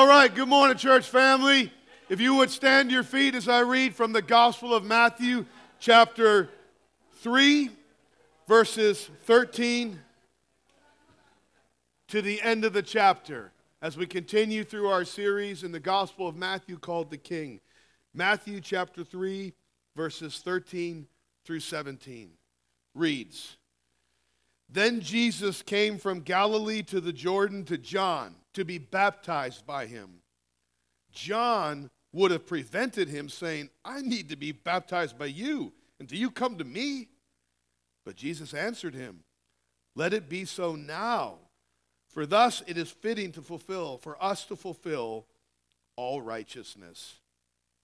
[0.00, 1.70] All right, good morning, church family.
[2.08, 5.44] If you would stand to your feet as I read from the Gospel of Matthew,
[5.78, 6.48] chapter
[7.16, 7.68] 3,
[8.48, 10.00] verses 13
[12.08, 13.52] to the end of the chapter,
[13.82, 17.60] as we continue through our series in the Gospel of Matthew called The King.
[18.14, 19.52] Matthew chapter 3,
[19.94, 21.08] verses 13
[21.44, 22.30] through 17
[22.94, 23.58] reads
[24.66, 30.22] Then Jesus came from Galilee to the Jordan to John to be baptized by him.
[31.12, 36.16] John would have prevented him, saying, I need to be baptized by you, and do
[36.16, 37.08] you come to me?
[38.04, 39.20] But Jesus answered him,
[39.94, 41.38] Let it be so now,
[42.08, 45.26] for thus it is fitting to fulfill, for us to fulfill
[45.96, 47.20] all righteousness.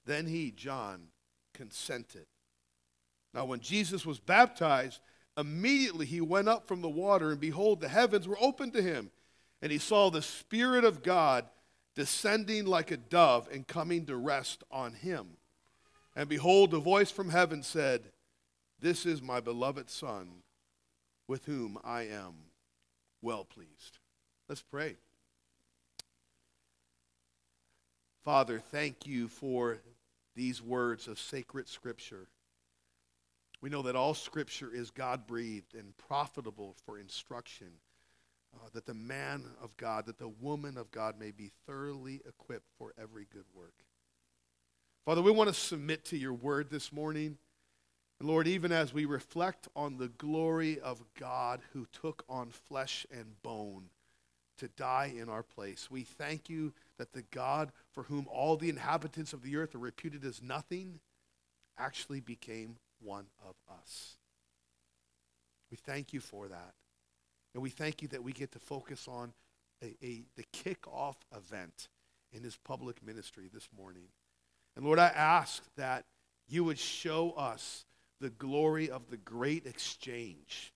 [0.05, 1.09] Then he, John,
[1.55, 2.27] consented.
[3.35, 5.01] Now, when Jesus was baptized,
[5.37, 9.11] immediately he went up from the water, and behold, the heavens were opened to him
[9.63, 11.47] and he saw the Spirit of God
[11.95, 15.39] descending like a dove and coming to rest on him.
[16.15, 18.11] And behold, a voice from heaven said,
[18.79, 20.43] This is my beloved Son,
[21.27, 22.35] with whom I am
[23.23, 23.99] well pleased.
[24.49, 24.97] Let's pray.
[28.25, 29.79] Father, thank you for
[30.35, 32.29] these words of sacred Scripture.
[33.63, 37.69] We know that all Scripture is God breathed and profitable for instruction
[38.65, 42.71] uh, that the man of God, that the woman of God may be thoroughly equipped
[42.79, 43.75] for every good work.
[45.05, 47.39] Father, we want to submit to your word this morning.
[48.19, 53.07] And Lord, even as we reflect on the glory of God who took on flesh
[53.11, 53.85] and bone
[54.59, 58.71] to die in our place, we thank you that the God for whom all the
[58.71, 61.01] inhabitants of the earth are reputed as nothing
[61.79, 64.17] actually became one of us.
[65.71, 66.75] We thank you for that.
[67.57, 69.33] And we thank you that we get to focus on
[69.83, 71.89] a, a, the kickoff event
[72.31, 74.09] in his public ministry this morning.
[74.77, 76.05] And Lord, I ask that
[76.47, 77.87] you would show us
[78.21, 80.75] the glory of the great exchange,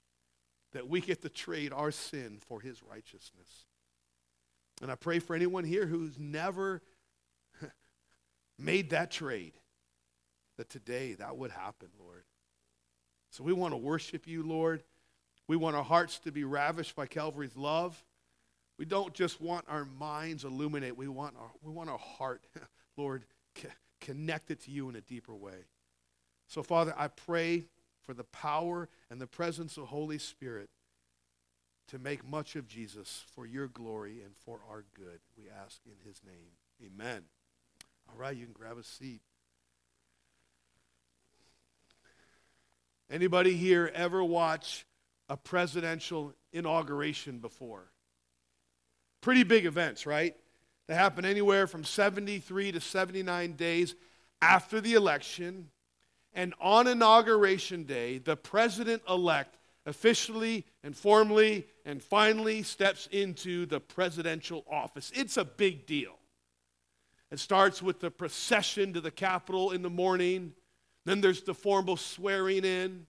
[0.73, 3.67] that we get to trade our sin for his righteousness.
[4.81, 6.81] And I pray for anyone here who's never
[8.59, 9.53] made that trade,
[10.57, 12.25] that today that would happen, Lord.
[13.33, 14.83] So we want to worship you, Lord.
[15.51, 18.05] We want our hearts to be ravished by Calvary's love.
[18.79, 20.97] We don't just want our minds illuminate.
[20.97, 22.47] We want our, we want our heart,
[22.97, 23.25] Lord,
[24.01, 25.65] connected to you in a deeper way.
[26.47, 27.65] So, Father, I pray
[28.05, 30.71] for the power and the presence of Holy Spirit
[31.89, 35.19] to make much of Jesus for your glory and for our good.
[35.37, 36.53] We ask in his name.
[36.81, 37.25] Amen.
[38.09, 39.21] All right, you can grab a seat.
[43.11, 44.87] Anybody here ever watch
[45.31, 47.89] a presidential inauguration before.
[49.23, 50.35] Pretty big events, right?
[50.89, 53.95] They happen anywhere from 73 to 79 days
[54.43, 55.69] after the election.
[56.35, 63.79] And on inauguration day, the president elect officially and formally and finally steps into the
[63.79, 65.13] presidential office.
[65.15, 66.19] It's a big deal.
[67.31, 70.55] It starts with the procession to the Capitol in the morning.
[71.05, 73.07] Then there's the formal swearing in.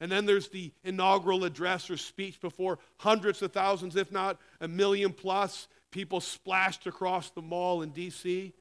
[0.00, 4.68] And then there's the inaugural address or speech before hundreds of thousands, if not a
[4.68, 8.52] million plus people splashed across the mall in D.C.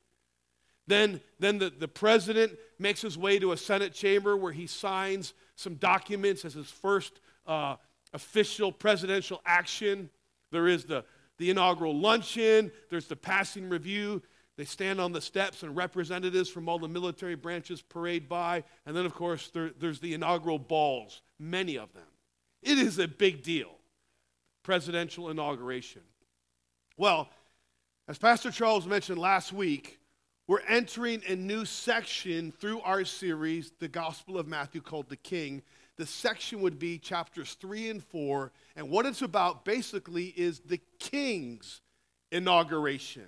[0.87, 5.33] Then, then the, the president makes his way to a Senate chamber where he signs
[5.55, 7.75] some documents as his first uh,
[8.13, 10.09] official presidential action.
[10.51, 11.03] There is the,
[11.37, 14.23] the inaugural luncheon, there's the passing review,
[14.57, 18.63] they stand on the steps, and representatives from all the military branches parade by.
[18.87, 22.07] And then, of course, there, there's the inaugural balls, many of them.
[22.63, 23.69] It is a big deal,
[24.63, 26.01] presidential inauguration.
[26.97, 27.29] Well,
[28.07, 29.99] as Pastor Charles mentioned last week,
[30.47, 35.61] we're entering a new section through our series, The Gospel of Matthew, called The King.
[35.97, 38.51] The section would be chapters 3 and 4.
[38.75, 41.81] And what it's about basically is the king's
[42.31, 43.27] inauguration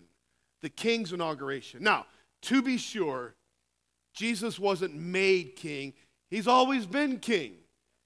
[0.61, 1.83] the king's inauguration.
[1.83, 2.05] Now,
[2.43, 3.35] to be sure,
[4.13, 5.93] Jesus wasn't made king,
[6.29, 7.55] he's always been king.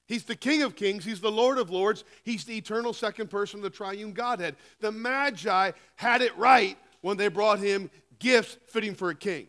[0.06, 1.06] He's the King of Kings.
[1.06, 2.04] He's the Lord of Lords.
[2.24, 4.58] He's the eternal second person of the triune Godhead.
[4.80, 7.90] The Magi had it right when they brought him
[8.20, 9.48] gifts fitting for a king.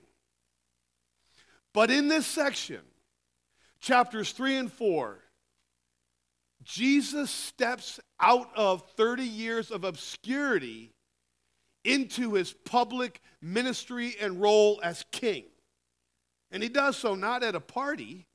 [1.72, 2.80] But in this section,
[3.80, 5.18] chapters 3 and 4,
[6.62, 10.93] Jesus steps out of 30 years of obscurity
[11.84, 15.44] into his public ministry and role as king.
[16.50, 18.26] And he does so not at a party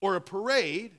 [0.00, 0.98] or a parade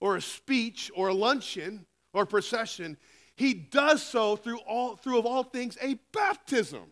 [0.00, 2.96] or a speech or a luncheon or procession.
[3.36, 6.84] He does so through all through of all things a baptism.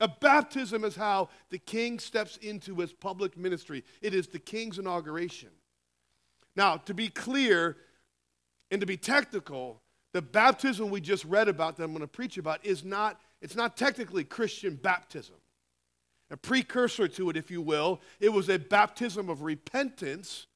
[0.00, 4.78] A baptism is how the king steps into his public ministry, it is the king's
[4.78, 5.50] inauguration.
[6.56, 7.76] Now, to be clear
[8.70, 9.82] and to be technical,
[10.12, 13.56] the baptism we just read about that I'm going to preach about is not it's
[13.56, 15.36] not technically Christian baptism.
[16.30, 20.46] A precursor to it, if you will, it was a baptism of repentance,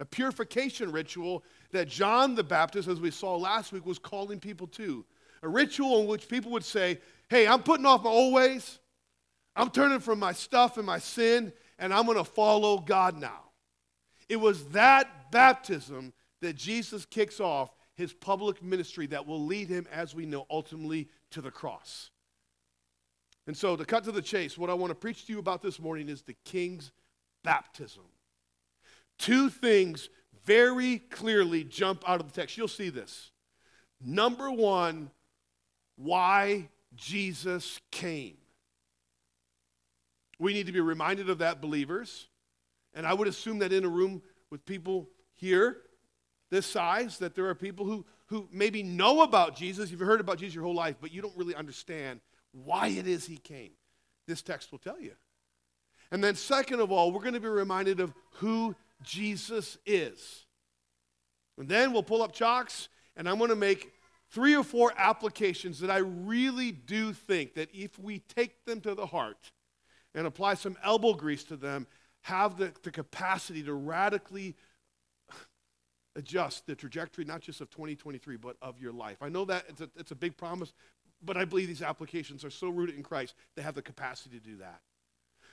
[0.00, 4.66] a purification ritual that John the Baptist, as we saw last week, was calling people
[4.68, 5.04] to.
[5.42, 6.98] A ritual in which people would say,
[7.28, 8.78] Hey, I'm putting off my old ways.
[9.54, 13.50] I'm turning from my stuff and my sin, and I'm going to follow God now.
[14.28, 19.86] It was that baptism that Jesus kicks off his public ministry that will lead him,
[19.92, 22.10] as we know, ultimately to the cross.
[23.46, 25.62] And so, to cut to the chase, what I want to preach to you about
[25.62, 26.92] this morning is the king's
[27.42, 28.04] baptism.
[29.18, 30.08] Two things
[30.44, 32.56] very clearly jump out of the text.
[32.56, 33.30] You'll see this.
[34.04, 35.10] Number one,
[35.96, 38.36] why Jesus came.
[40.38, 42.28] We need to be reminded of that, believers.
[42.94, 45.78] And I would assume that in a room with people here,
[46.50, 49.90] this size, that there are people who, who maybe know about Jesus.
[49.90, 52.20] You've heard about Jesus your whole life, but you don't really understand
[52.52, 53.72] why it is he came.
[54.26, 55.12] This text will tell you.
[56.10, 60.44] And then, second of all, we're going to be reminded of who Jesus is.
[61.58, 63.92] And then we'll pull up chalks, and I'm going to make
[64.30, 68.94] three or four applications that I really do think that if we take them to
[68.94, 69.52] the heart
[70.14, 71.86] and apply some elbow grease to them,
[72.22, 74.54] have the, the capacity to radically
[76.16, 79.16] adjust the trajectory, not just of 2023, but of your life.
[79.20, 80.72] I know that it's a, it's a big promise,
[81.24, 84.44] but I believe these applications are so rooted in Christ, they have the capacity to
[84.44, 84.80] do that.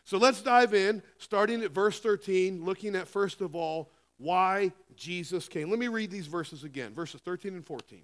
[0.04, 5.48] So let's dive in, starting at verse 13, looking at first of all why Jesus
[5.48, 5.69] came.
[5.69, 8.01] Let me read these verses again, verses 13 and 14.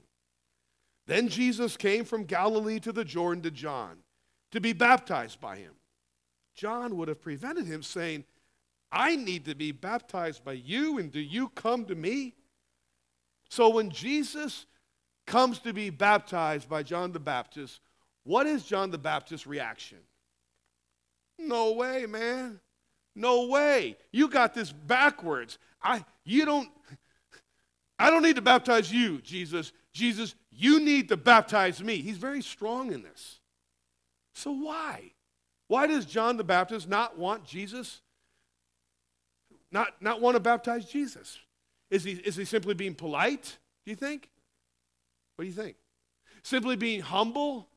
[1.08, 3.98] Then Jesus came from Galilee to the Jordan to John
[4.52, 5.74] to be baptized by him.
[6.56, 8.24] John would have prevented him, saying,
[8.92, 12.36] I need to be baptized by you, and do you come to me?
[13.50, 14.66] So when Jesus
[15.26, 17.80] comes to be baptized by John the Baptist,
[18.24, 20.00] what is John the Baptist's reaction?
[21.38, 22.60] No way, man.
[23.16, 23.98] No way.
[24.12, 25.58] You got this backwards.
[25.82, 26.70] I you don't
[27.98, 29.72] I don't need to baptize you, Jesus.
[29.94, 31.98] Jesus, you need to baptize me.
[31.98, 33.40] He's very strong in this.
[34.34, 35.12] So why?
[35.68, 38.02] Why does John the Baptist not want Jesus?
[39.72, 41.40] Not, not want to baptize Jesus?
[41.90, 44.30] Is he, is he simply being polite, do you think?
[45.36, 45.76] What do you think?
[46.44, 47.68] Simply being humble?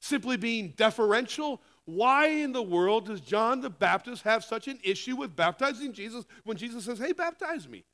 [0.00, 1.62] Simply being deferential?
[1.84, 6.24] Why in the world does John the Baptist have such an issue with baptizing Jesus
[6.44, 7.84] when Jesus says, hey, baptize me?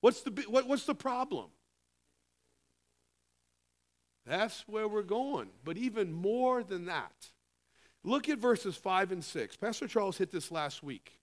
[0.00, 1.50] What's the, what, what's the problem?
[4.26, 5.50] That's where we're going.
[5.64, 7.12] But even more than that,
[8.04, 9.56] look at verses 5 and 6.
[9.56, 11.18] Pastor Charles hit this last week.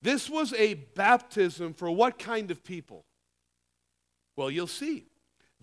[0.00, 3.04] This was a baptism for what kind of people?
[4.36, 5.06] Well, you'll see.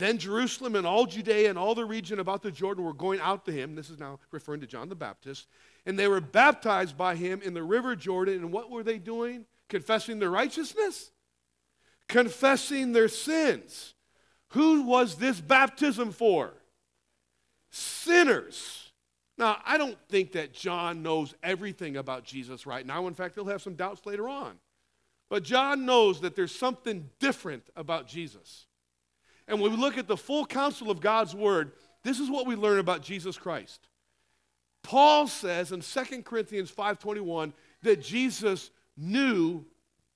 [0.01, 3.45] Then Jerusalem and all Judea and all the region about the Jordan were going out
[3.45, 3.75] to him.
[3.75, 5.45] This is now referring to John the Baptist.
[5.86, 8.38] And they were baptized by him in the river Jordan.
[8.38, 9.45] And what were they doing?
[9.69, 11.12] Confessing their righteousness?
[12.07, 13.94] Confessing their sins.
[14.50, 16.51] Who was this baptism for?
[17.69, 18.92] Sinners.
[19.38, 23.05] Now, I don't think that John knows everything about Jesus right now.
[23.05, 24.58] In fact, he'll have some doubts later on.
[25.29, 28.65] But John knows that there's something different about Jesus.
[29.51, 32.55] And when we look at the full counsel of God's word, this is what we
[32.55, 33.89] learn about Jesus Christ.
[34.81, 39.65] Paul says in 2 Corinthians 5:21 that Jesus knew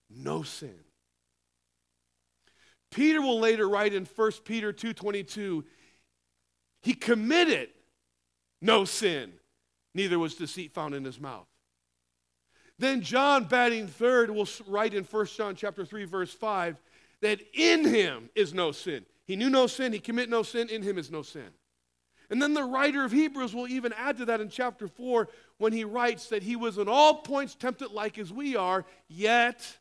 [0.09, 0.79] no sin.
[2.91, 5.65] Peter will later write in 1 Peter 2:22,
[6.81, 7.69] he committed
[8.61, 9.37] no sin,
[9.93, 11.47] neither was deceit found in his mouth.
[12.79, 16.81] Then John, batting third, will write in 1 John chapter 3, verse 5,
[17.19, 19.05] that in him is no sin.
[19.25, 21.49] He knew no sin, he committed no sin, in him is no sin.
[22.29, 25.27] And then the writer of Hebrews will even add to that in chapter 4
[25.57, 29.77] when he writes that he was in all points tempted like as we are, yet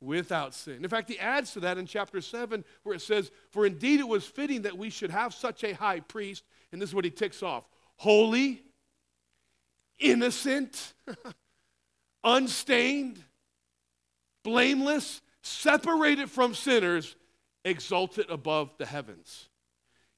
[0.00, 0.82] without sin.
[0.82, 4.08] In fact, he adds to that in chapter 7 where it says, For indeed it
[4.08, 7.10] was fitting that we should have such a high priest, and this is what he
[7.10, 7.64] ticks off
[7.96, 8.62] holy,
[9.98, 10.94] innocent,
[12.24, 13.22] unstained,
[14.44, 17.16] blameless, separated from sinners
[17.68, 19.48] exalted above the heavens.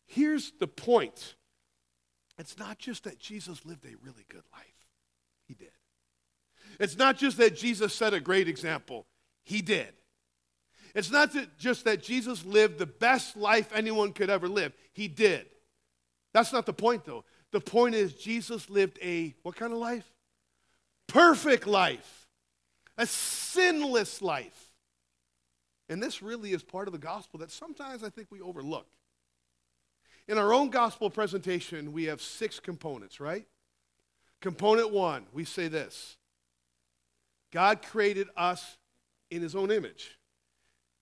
[0.07, 1.35] Here's the point
[2.39, 4.87] it's not just that Jesus lived a really good life,
[5.47, 5.71] he did.
[6.79, 9.07] It's not just that Jesus set a great example,
[9.45, 9.93] he did.
[10.95, 15.07] It's not that just that Jesus lived the best life anyone could ever live, he
[15.07, 15.47] did.
[16.33, 17.25] That's not the point, though.
[17.53, 20.11] The point is, Jesus lived a what kind of life?
[21.09, 22.29] Perfect life,
[22.97, 24.70] a sinless life.
[25.91, 28.87] And this really is part of the gospel that sometimes I think we overlook.
[30.29, 33.45] In our own gospel presentation, we have six components, right?
[34.41, 36.17] Component one, we say this
[37.51, 38.79] God created us
[39.33, 40.17] in his own image.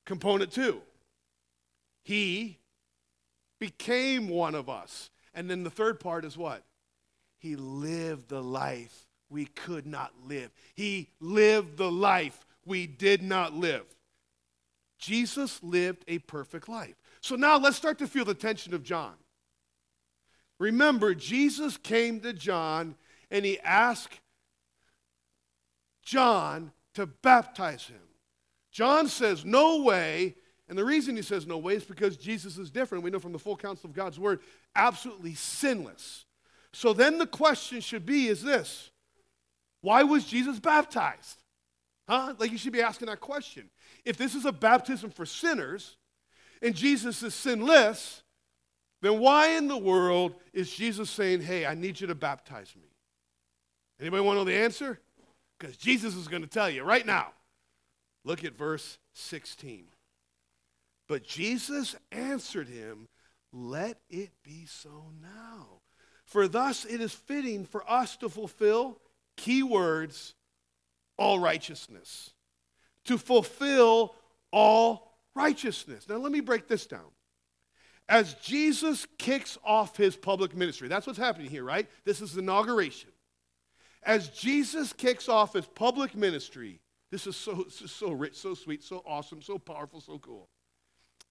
[0.06, 0.80] Component two,
[2.02, 2.56] he
[3.58, 5.10] became one of us.
[5.34, 6.62] And then the third part is what?
[7.38, 10.50] He lived the life we could not live.
[10.74, 13.84] He lived the life we did not live.
[14.98, 16.96] Jesus lived a perfect life.
[17.20, 19.14] So now let's start to feel the tension of John.
[20.58, 22.96] Remember, Jesus came to John
[23.30, 24.20] and he asked
[26.02, 28.00] John to baptize him.
[28.70, 30.34] John says, No way.
[30.68, 33.02] And the reason he says no way is because Jesus is different.
[33.02, 34.40] We know from the full counsel of God's word,
[34.76, 36.26] absolutely sinless.
[36.72, 38.90] So then the question should be is this
[39.80, 41.38] why was Jesus baptized?
[42.08, 42.34] Huh?
[42.38, 43.70] Like you should be asking that question.
[44.04, 45.96] If this is a baptism for sinners
[46.62, 48.22] and Jesus is sinless,
[49.00, 52.88] then why in the world is Jesus saying, hey, I need you to baptize me?
[54.00, 55.00] Anybody want to know the answer?
[55.58, 57.32] Because Jesus is going to tell you right now.
[58.24, 59.86] Look at verse 16.
[61.08, 63.08] But Jesus answered him,
[63.52, 65.80] Let it be so now.
[66.24, 69.00] For thus it is fitting for us to fulfill,
[69.36, 70.34] key words,
[71.16, 72.34] all righteousness.
[73.08, 74.14] To fulfill
[74.52, 76.08] all righteousness.
[76.08, 77.10] Now let me break this down.
[78.06, 81.88] As Jesus kicks off his public ministry, that's what's happening here, right?
[82.04, 83.10] This is inauguration.
[84.02, 88.52] As Jesus kicks off his public ministry, this is so, this is so rich, so
[88.52, 90.48] sweet, so awesome, so powerful, so cool.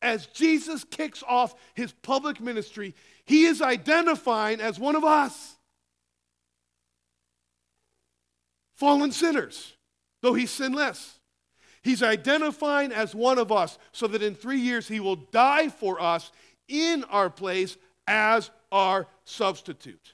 [0.01, 5.57] As Jesus kicks off his public ministry, he is identifying as one of us.
[8.73, 9.73] Fallen sinners,
[10.21, 11.16] though he's sinless.
[11.81, 16.01] He's identifying as one of us so that in three years he will die for
[16.01, 16.31] us
[16.67, 20.13] in our place as our substitute.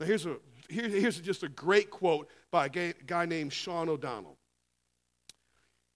[0.00, 0.36] Now, here's, a,
[0.68, 4.36] here, here's just a great quote by a guy named Sean O'Donnell.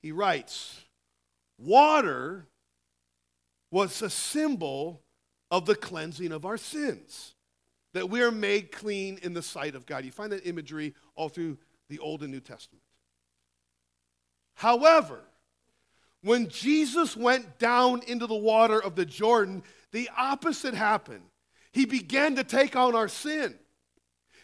[0.03, 0.81] He writes,
[1.59, 2.47] Water
[3.71, 5.01] was a symbol
[5.51, 7.35] of the cleansing of our sins,
[7.95, 10.05] that we are made clean in the sight of God.
[10.05, 12.83] You find that imagery all through the Old and New Testament.
[14.55, 15.21] However,
[16.23, 21.25] when Jesus went down into the water of the Jordan, the opposite happened.
[21.73, 23.59] He began to take on our sin.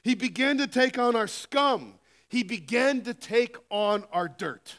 [0.02, 1.94] He began to take on our scum.
[2.28, 4.78] He began to take on our dirt.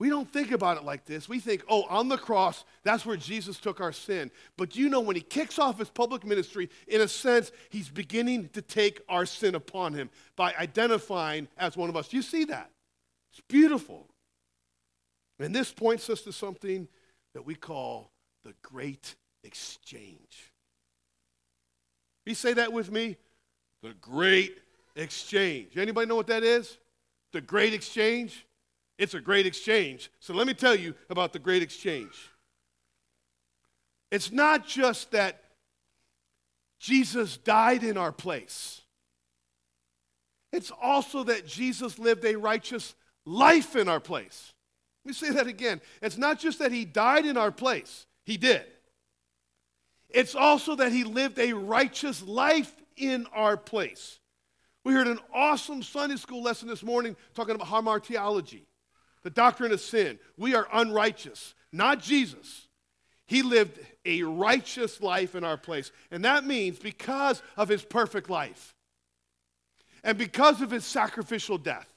[0.00, 1.28] We don't think about it like this.
[1.28, 4.30] We think, oh, on the cross, that's where Jesus took our sin.
[4.56, 8.48] But you know, when he kicks off his public ministry, in a sense, he's beginning
[8.54, 12.12] to take our sin upon him by identifying as one of us.
[12.12, 12.70] You see that?
[13.34, 14.06] It's beautiful.
[15.40, 16.86] And this points us to something
[17.34, 18.12] that we call
[18.44, 20.52] the great exchange.
[22.24, 23.16] You say that with me?
[23.82, 24.58] The great
[24.94, 25.76] exchange.
[25.76, 26.78] Anybody know what that is?
[27.32, 28.46] The great exchange?
[28.98, 30.12] It's a great exchange.
[30.20, 32.30] So let me tell you about the great exchange.
[34.12, 35.42] It's not just that
[36.78, 38.82] Jesus died in our place,
[40.52, 42.94] it's also that Jesus lived a righteous
[43.26, 44.52] life in our place.
[45.04, 45.80] Let me say that again.
[46.02, 48.64] It's not just that he died in our place, he did.
[50.08, 54.20] It's also that he lived a righteous life in our place.
[54.84, 58.62] We heard an awesome Sunday school lesson this morning talking about hamartiology
[59.24, 60.18] the doctrine of sin.
[60.36, 62.68] We are unrighteous, not Jesus.
[63.26, 65.90] He lived a righteous life in our place.
[66.10, 68.74] And that means because of his perfect life
[70.04, 71.93] and because of his sacrificial death,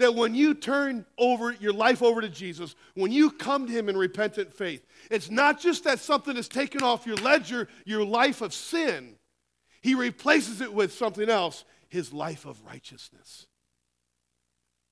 [0.00, 3.88] that when you turn over your life over to Jesus, when you come to him
[3.88, 8.40] in repentant faith, it's not just that something is taken off your ledger, your life
[8.40, 9.16] of sin.
[9.82, 13.46] He replaces it with something else, his life of righteousness.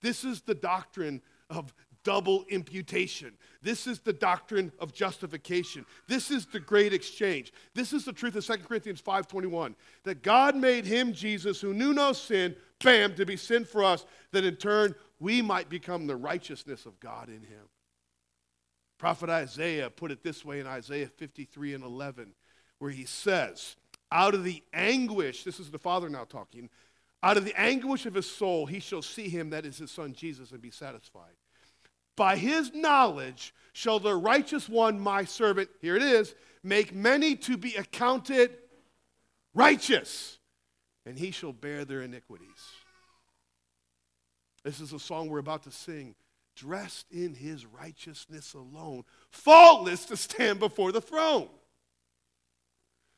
[0.03, 1.75] This is the doctrine of
[2.05, 3.35] double imputation.
[3.61, 5.85] This is the doctrine of justification.
[6.07, 7.53] This is the great exchange.
[7.75, 9.75] This is the truth of 2 Corinthians 5:21
[10.05, 14.05] that God made him Jesus who knew no sin, bam, to be sin for us
[14.33, 17.69] that in turn we might become the righteousness of God in him.
[18.99, 22.35] Prophet Isaiah put it this way in Isaiah 53 and 11
[22.79, 23.77] where he says,
[24.11, 26.71] out of the anguish, this is the Father now talking,
[27.23, 30.13] out of the anguish of his soul, he shall see him, that is his son
[30.13, 31.35] Jesus, and be satisfied.
[32.17, 37.57] By his knowledge shall the righteous one, my servant, here it is, make many to
[37.57, 38.57] be accounted
[39.55, 40.38] righteous,
[41.09, 42.69] and he shall bear their iniquities.
[44.63, 46.15] This is a song we're about to sing.
[46.55, 51.49] Dressed in his righteousness alone, faultless to stand before the throne.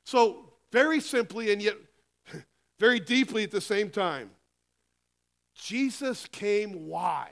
[0.05, 1.75] So, very simply and yet
[2.79, 4.31] very deeply at the same time,
[5.57, 7.31] Jesus came why?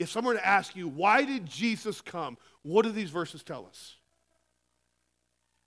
[0.00, 2.36] If someone were to ask you, why did Jesus come?
[2.62, 3.94] What do these verses tell us?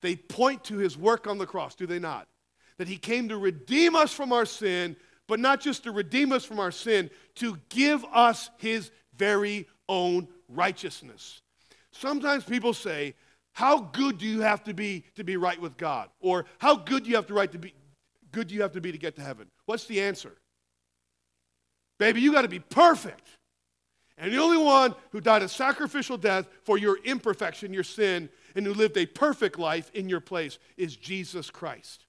[0.01, 2.27] They point to his work on the cross, do they not?
[2.77, 4.95] That he came to redeem us from our sin,
[5.27, 10.27] but not just to redeem us from our sin, to give us his very own
[10.49, 11.41] righteousness.
[11.91, 13.15] Sometimes people say,
[13.53, 16.09] How good do you have to be to be right with God?
[16.19, 17.73] Or how good do you have to right to be
[18.31, 19.47] good do you have to be to get to heaven?
[19.65, 20.33] What's the answer?
[21.97, 23.27] Baby, you got to be perfect.
[24.17, 28.65] And the only one who died a sacrificial death for your imperfection, your sin, and
[28.65, 32.04] who lived a perfect life in your place is Jesus Christ.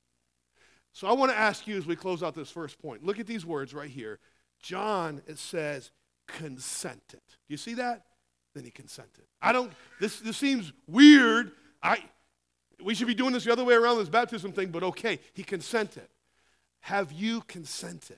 [0.97, 3.27] So I want to ask you as we close out this first point look at
[3.27, 4.19] these words right here.
[4.63, 5.91] John, it says,
[6.27, 7.21] consented.
[7.29, 8.07] Do you see that?
[8.55, 9.25] Then he consented.
[9.43, 11.53] I don't, this, this seems weird.
[11.83, 11.99] I,
[12.83, 15.43] we should be doing this the other way around, this baptism thing, but okay, he
[15.43, 16.09] consented.
[16.81, 18.17] Have you consented?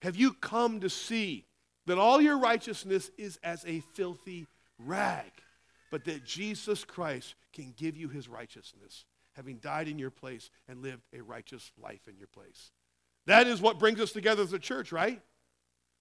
[0.00, 1.44] Have you come to see
[1.84, 4.46] that all your righteousness is as a filthy
[4.78, 5.30] rag?
[5.90, 9.04] but that Jesus Christ can give you his righteousness,
[9.38, 12.72] having died in your place and lived a righteous life in your place.
[13.26, 15.22] That is what brings us together as a church, right?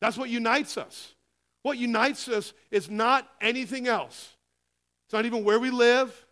[0.01, 1.13] That's what unites us.
[1.61, 4.35] What unites us is not anything else.
[5.05, 6.25] It's not even where we live.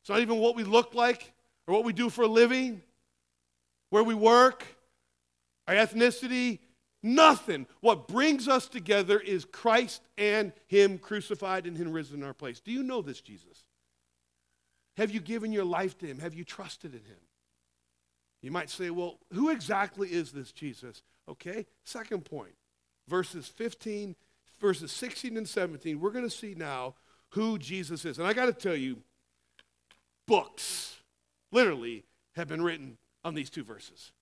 [0.00, 1.32] It's not even what we look like
[1.66, 2.80] or what we do for a living,
[3.90, 4.64] where we work,
[5.66, 6.60] our ethnicity,
[7.02, 7.66] Nothing.
[7.80, 12.60] What brings us together is Christ and Him crucified and Him risen in our place.
[12.60, 13.64] Do you know this, Jesus?
[14.98, 16.18] Have you given your life to Him?
[16.18, 17.16] Have you trusted in Him?
[18.42, 21.02] You might say, well, who exactly is this Jesus?
[21.28, 22.54] Okay, second point.
[23.08, 24.14] Verses 15,
[24.60, 26.94] verses 16 and 17, we're going to see now
[27.30, 28.18] who Jesus is.
[28.18, 28.98] And I got to tell you,
[30.26, 30.98] books,
[31.50, 32.04] literally,
[32.36, 34.12] have been written on these two verses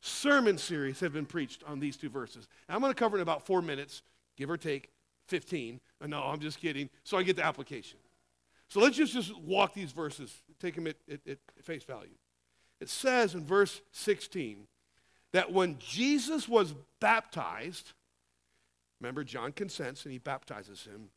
[0.00, 2.48] sermon series have been preached on these two verses.
[2.68, 4.02] And I'm going to cover in about four minutes,
[4.36, 4.90] give or take
[5.28, 5.80] 15.
[6.00, 6.88] Uh, no, I'm just kidding.
[7.04, 7.98] So I get the application.
[8.70, 12.14] So let's just, just walk these verses, take them at, at, at face value.
[12.80, 14.66] It says in verse 16
[15.32, 17.92] that when Jesus was baptized,
[19.00, 21.10] remember, John consents and he baptizes him.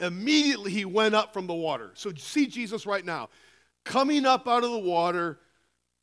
[0.00, 1.92] Immediately he went up from the water.
[1.94, 3.30] So see Jesus right now
[3.84, 5.38] coming up out of the water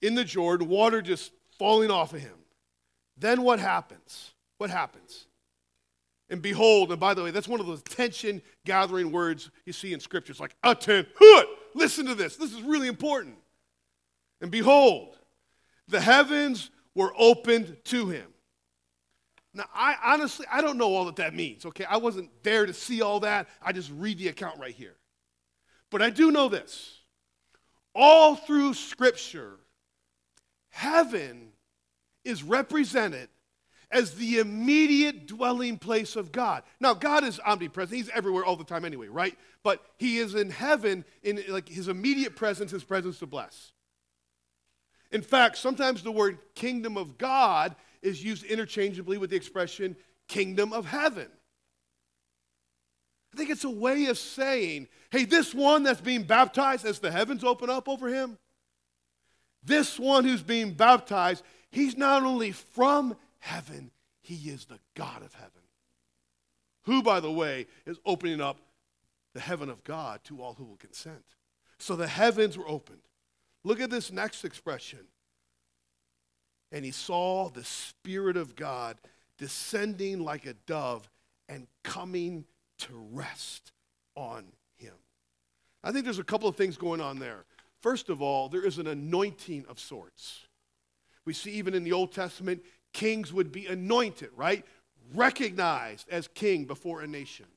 [0.02, 2.36] in the Jordan, water just falling off of him.
[3.16, 4.34] Then what happens?
[4.58, 5.28] What happens?
[6.34, 9.93] And behold, and by the way, that's one of those tension gathering words you see
[9.93, 11.46] in scriptures like attend, hood.
[11.76, 12.38] Listen to this.
[12.38, 13.36] This is really important.
[14.41, 15.15] And behold,
[15.88, 18.26] the heavens were opened to him.
[19.54, 21.86] Now, I honestly, I don't know all that that means, okay?
[21.86, 23.48] I wasn't there to see all that.
[23.62, 24.96] I just read the account right here.
[25.91, 27.02] But I do know this.
[27.93, 29.60] All through Scripture,
[30.69, 31.50] Heaven
[32.26, 33.30] is represented
[33.93, 36.63] as the immediate dwelling place of God.
[36.79, 37.95] Now, God is omnipresent.
[37.95, 39.38] He's everywhere all the time anyway, right?
[39.63, 43.71] But he is in heaven in like his immediate presence, his presence to bless.
[45.12, 49.95] In fact, sometimes the word kingdom of God is used interchangeably with the expression
[50.27, 51.27] kingdom of heaven.
[53.34, 57.12] I think it's a way of saying, hey, this one that's being baptized as the
[57.12, 58.38] heavens open up over him,
[59.63, 65.34] this one who's being baptized, he's not only from heaven, he is the God of
[65.34, 65.51] heaven.
[66.84, 68.58] Who, by the way, is opening up
[69.34, 71.23] the heaven of God to all who will consent.
[71.77, 73.01] So the heavens were opened.
[73.65, 74.99] Look at this next expression.
[76.71, 78.97] And he saw the Spirit of God
[79.38, 81.10] descending like a dove
[81.49, 82.45] and coming
[82.79, 83.73] to rest
[84.15, 84.45] on
[84.77, 84.93] him.
[85.84, 87.45] I think there's a couple of things going on there.
[87.82, 90.47] First of all, there is an anointing of sorts.
[91.25, 94.65] We see even in the Old Testament, kings would be anointed, right?
[95.13, 97.47] Recognized as king before a nation.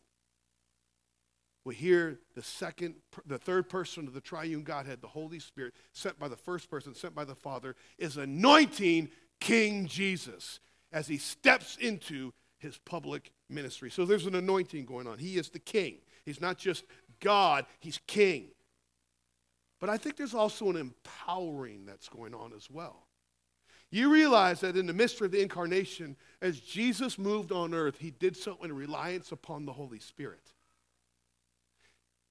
[1.64, 2.94] We hear the second,
[3.27, 6.94] the third person of the triune Godhead, the Holy Spirit, sent by the first person,
[6.94, 9.09] sent by the Father, is anointing
[9.40, 10.61] King Jesus
[10.92, 13.90] as he steps into his public ministry.
[13.90, 15.18] So there's an anointing going on.
[15.18, 15.99] He is the king.
[16.25, 16.85] He's not just
[17.20, 18.49] God, he's king.
[19.81, 23.06] But I think there's also an empowering that's going on as well.
[23.90, 28.11] You realize that in the mystery of the incarnation, as Jesus moved on earth, he
[28.11, 30.53] did so in reliance upon the Holy Spirit.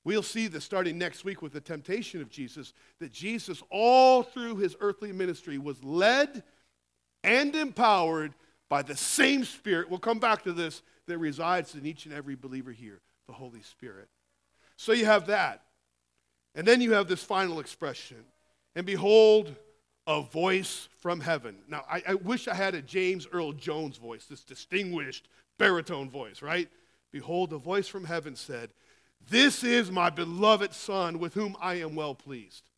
[0.03, 4.57] We'll see this starting next week with the temptation of Jesus, that Jesus, all through
[4.57, 6.43] his earthly ministry, was led
[7.23, 8.35] and empowered
[8.69, 9.89] by the same Spirit.
[9.89, 13.63] We'll come back to this that resides in each and every believer here, the Holy
[13.63, 14.09] Spirit.
[14.75, 15.63] So you have that.
[16.53, 18.23] And then you have this final expression.
[18.75, 19.55] And behold,
[20.07, 21.57] a voice from heaven.
[21.67, 26.41] Now, I, I, wish I had a James Earl Jones voice, this distinguished baritone voice,
[26.41, 26.69] right?
[27.11, 28.69] Behold, a voice from heaven said,
[29.29, 32.69] This is my beloved Son with whom I am well pleased.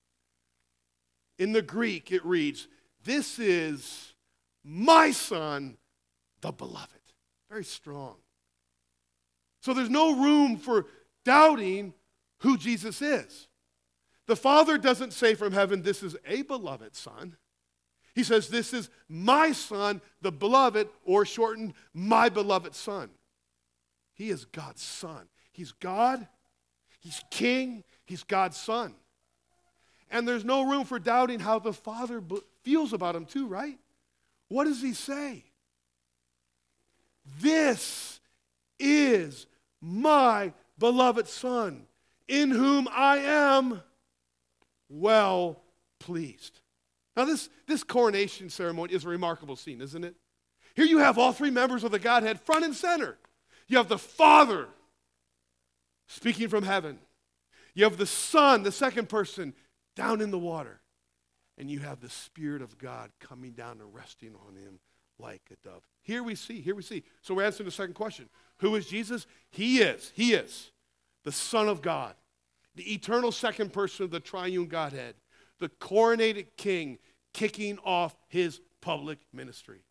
[1.38, 2.68] In the Greek, it reads,
[3.04, 4.14] This is
[4.64, 5.78] my Son,
[6.42, 6.92] the beloved.
[7.50, 8.16] Very strong.
[9.62, 10.86] So there's no room for
[11.26, 11.94] doubting
[12.40, 13.47] who Jesus is.
[14.28, 17.38] The Father doesn't say from heaven, This is a beloved Son.
[18.14, 23.10] He says, This is my Son, the beloved, or shortened, my beloved Son.
[24.14, 25.28] He is God's Son.
[25.52, 26.28] He's God,
[27.00, 28.94] He's King, He's God's Son.
[30.12, 32.22] And there's no room for doubting how the Father
[32.64, 33.78] feels about Him, too, right?
[34.50, 35.46] What does He say?
[37.40, 38.20] This
[38.80, 39.48] is
[39.82, 41.86] my beloved Son,
[42.28, 43.82] in whom I am
[44.90, 45.62] well
[46.00, 46.60] pleased.
[47.16, 50.16] Now, this, this coronation ceremony is a remarkable scene, isn't it?
[50.76, 53.18] Here you have all three members of the Godhead front and center.
[53.68, 54.68] You have the Father
[56.08, 57.00] speaking from heaven,
[57.74, 59.54] you have the Son, the second person,
[59.96, 60.80] down in the water,
[61.58, 64.80] and you have the Spirit of God coming down and resting on him
[65.20, 65.84] like a dove.
[66.02, 67.04] Here we see, here we see.
[67.22, 69.26] So we're answering the second question Who is Jesus?
[69.50, 70.72] He is, He is
[71.24, 72.14] the Son of God
[72.78, 75.16] the eternal second person of the triune Godhead,
[75.60, 77.00] the coronated king
[77.34, 79.82] kicking off his public ministry.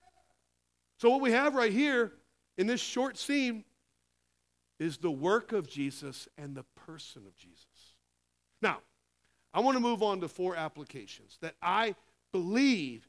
[0.98, 2.12] So, what we have right here
[2.56, 3.64] in this short scene
[4.78, 7.66] is the work of Jesus and the person of Jesus.
[8.62, 8.78] Now,
[9.52, 11.94] I want to move on to four applications that I
[12.32, 13.08] believe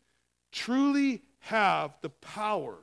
[0.51, 2.77] truly have the power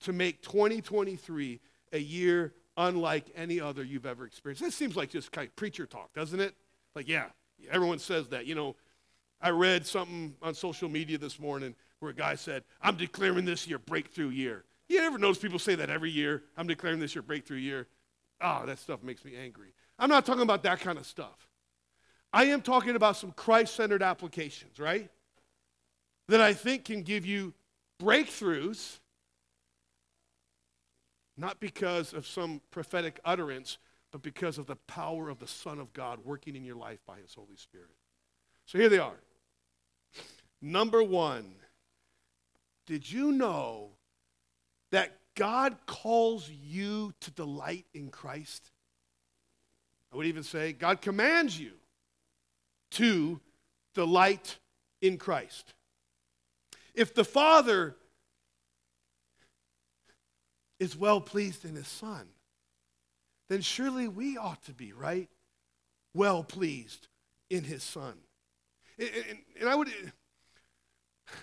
[0.00, 1.60] to make 2023
[1.92, 4.62] a year unlike any other you've ever experienced.
[4.62, 6.54] That seems like just kind of preacher talk, doesn't it?
[6.94, 7.26] Like, yeah,
[7.70, 8.46] everyone says that.
[8.46, 8.76] You know,
[9.40, 13.66] I read something on social media this morning where a guy said, I'm declaring this
[13.66, 14.64] year breakthrough year.
[14.88, 16.42] You ever notice people say that every year?
[16.56, 17.86] I'm declaring this year breakthrough year.
[18.40, 19.72] Oh, that stuff makes me angry.
[19.98, 21.48] I'm not talking about that kind of stuff.
[22.32, 25.08] I am talking about some Christ centered applications, right?
[26.28, 27.54] That I think can give you
[28.02, 28.98] breakthroughs
[31.36, 33.78] not because of some prophetic utterance,
[34.12, 37.18] but because of the power of the Son of God working in your life by
[37.18, 37.90] His Holy Spirit.
[38.66, 39.20] So here they are.
[40.62, 41.54] Number one,
[42.86, 43.90] did you know
[44.90, 48.70] that God calls you to delight in Christ?
[50.12, 51.72] I would even say God commands you
[52.92, 53.40] to
[53.94, 54.58] delight
[55.00, 55.74] in Christ.
[56.94, 57.96] If the Father
[60.84, 62.28] is well pleased in his son,
[63.48, 65.28] then surely we ought to be, right?
[66.14, 67.08] Well pleased
[67.50, 68.14] in his son.
[68.98, 69.88] And, and, and, I would.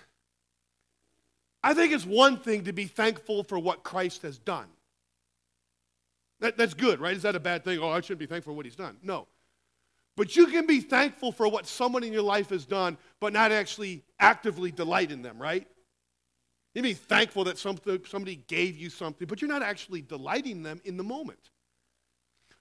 [1.62, 4.68] I think it's one thing to be thankful for what Christ has done.
[6.40, 7.14] That, that's good, right?
[7.16, 7.78] Is that a bad thing?
[7.78, 8.96] Oh, I shouldn't be thankful for what he's done.
[9.02, 9.28] No.
[10.16, 13.52] But you can be thankful for what someone in your life has done, but not
[13.52, 15.66] actually actively delight in them, right?
[16.74, 20.96] You be thankful that somebody gave you something, but you're not actually delighting them in
[20.96, 21.50] the moment.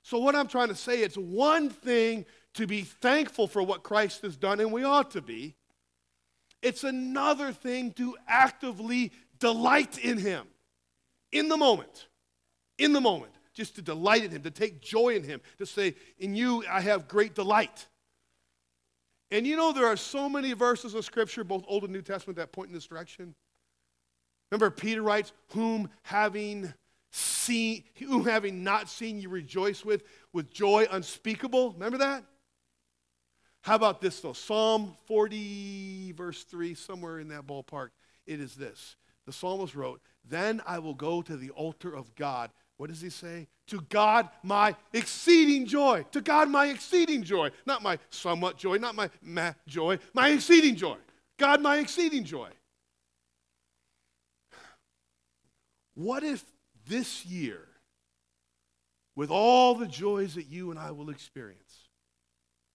[0.04, 4.24] So, what I'm trying to say, it's one thing to be thankful for what Christ
[4.24, 5.56] has done, and we ought to be.
[6.62, 10.45] It's another thing to actively delight in Him
[11.32, 12.08] in the moment.
[12.78, 13.32] In the moment.
[13.54, 16.82] Just to delight in Him, to take joy in Him, to say, In you I
[16.82, 17.88] have great delight.
[19.30, 22.38] And you know, there are so many verses of Scripture, both Old and New Testament,
[22.38, 23.34] that point in this direction.
[24.52, 26.74] Remember, Peter writes, Whom having
[27.12, 31.74] seen, whom having not seen you rejoice with, with joy unspeakable.
[31.74, 32.24] Remember that?
[33.62, 34.34] How about this though?
[34.34, 37.90] Psalm 40, verse 3, somewhere in that ballpark,
[38.26, 38.96] it is this.
[39.26, 42.52] The psalmist wrote, Then I will go to the altar of God.
[42.78, 43.48] What does he say?
[43.68, 46.06] To God my exceeding joy.
[46.12, 47.52] To God my exceeding joy.
[47.68, 50.98] Not my somewhat joy, not my meh joy, my exceeding joy.
[51.38, 52.50] God my exceeding joy.
[55.94, 56.44] What if
[56.88, 57.68] this year,
[59.16, 61.90] with all the joys that you and I will experience,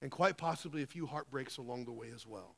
[0.03, 2.57] and quite possibly a few heartbreaks along the way as well,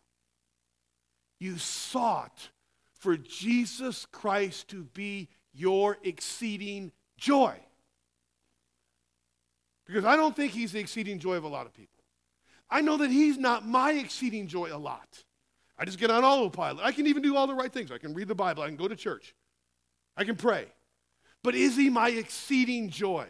[1.38, 2.48] you sought
[2.92, 7.54] for Jesus Christ to be your exceeding joy?
[9.86, 12.04] Because I don't think he's the exceeding joy of a lot of people.
[12.68, 15.24] I know that he's not my exceeding joy a lot.
[15.78, 16.84] I just get on autopilot.
[16.84, 17.90] I can even do all the right things.
[17.90, 18.62] I can read the Bible.
[18.62, 19.34] I can go to church.
[20.18, 20.66] I can pray.
[21.44, 23.28] But is he my exceeding joy?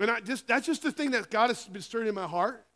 [0.00, 2.66] And I just, that's just the thing that God has been stirring in my heart.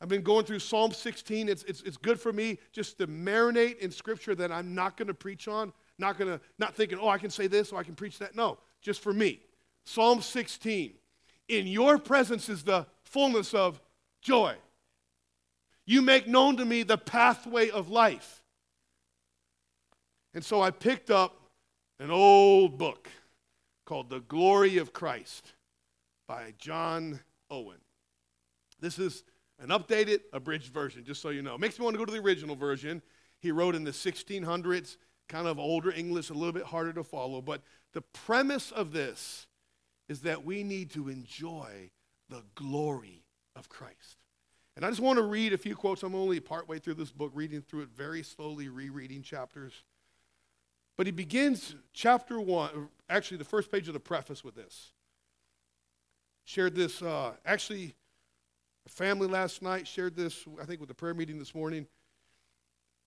[0.00, 1.48] I've been going through Psalm 16.
[1.48, 5.08] It's, it's, it's good for me just to marinate in scripture that I'm not going
[5.08, 5.72] to preach on.
[5.98, 8.36] Not going to, not thinking, oh, I can say this or I can preach that.
[8.36, 9.40] No, just for me.
[9.84, 10.92] Psalm 16.
[11.48, 13.80] In your presence is the fullness of
[14.20, 14.54] joy.
[15.86, 18.42] You make known to me the pathway of life.
[20.34, 21.43] And so I picked up
[21.98, 23.08] an old book
[23.84, 25.52] called The Glory of Christ
[26.26, 27.78] by John Owen.
[28.80, 29.24] This is
[29.60, 31.56] an updated, abridged version, just so you know.
[31.56, 33.02] Makes me want to go to the original version.
[33.40, 34.96] He wrote in the 1600s,
[35.28, 37.40] kind of older English, a little bit harder to follow.
[37.40, 39.46] But the premise of this
[40.08, 41.90] is that we need to enjoy
[42.28, 44.24] the glory of Christ.
[44.76, 46.02] And I just want to read a few quotes.
[46.02, 49.72] I'm only partway through this book, reading through it very slowly, rereading chapters.
[50.96, 54.92] But he begins chapter one, actually, the first page of the preface with this.
[56.44, 57.94] Shared this, uh, actually,
[58.86, 61.86] a family last night shared this, I think, with the prayer meeting this morning.